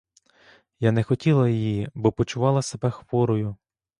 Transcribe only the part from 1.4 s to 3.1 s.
її, бо почувала себе